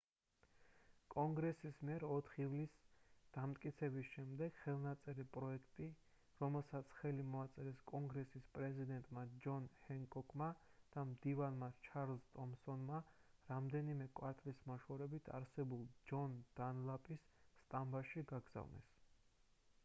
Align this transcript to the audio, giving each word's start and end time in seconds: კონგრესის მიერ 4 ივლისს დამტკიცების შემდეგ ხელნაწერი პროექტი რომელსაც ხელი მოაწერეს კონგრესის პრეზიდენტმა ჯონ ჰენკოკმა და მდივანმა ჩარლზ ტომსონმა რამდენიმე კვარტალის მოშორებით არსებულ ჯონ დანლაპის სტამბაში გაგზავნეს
კონგრესის 1.13 1.75
მიერ 1.87 2.03
4 2.11 2.29
ივლისს 2.45 2.79
დამტკიცების 3.35 4.07
შემდეგ 4.13 4.55
ხელნაწერი 4.61 5.25
პროექტი 5.35 5.89
რომელსაც 6.39 6.95
ხელი 7.01 7.25
მოაწერეს 7.35 7.83
კონგრესის 7.93 8.47
პრეზიდენტმა 8.57 9.25
ჯონ 9.45 9.69
ჰენკოკმა 9.91 10.49
და 10.97 11.05
მდივანმა 11.11 11.71
ჩარლზ 11.89 12.25
ტომსონმა 12.41 13.03
რამდენიმე 13.53 14.09
კვარტალის 14.23 14.65
მოშორებით 14.73 15.31
არსებულ 15.43 15.87
ჯონ 16.11 16.37
დანლაპის 16.61 17.29
სტამბაში 17.63 18.29
გაგზავნეს 18.37 18.91